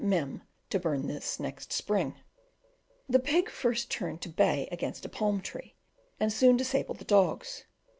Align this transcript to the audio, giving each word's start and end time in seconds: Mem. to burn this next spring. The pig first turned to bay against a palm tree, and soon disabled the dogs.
Mem. 0.03 0.41
to 0.71 0.79
burn 0.79 1.05
this 1.05 1.39
next 1.39 1.71
spring. 1.71 2.15
The 3.07 3.19
pig 3.19 3.51
first 3.51 3.91
turned 3.91 4.19
to 4.23 4.29
bay 4.29 4.67
against 4.71 5.05
a 5.05 5.09
palm 5.09 5.41
tree, 5.41 5.75
and 6.19 6.33
soon 6.33 6.57
disabled 6.57 6.97
the 6.97 7.05
dogs. 7.05 7.65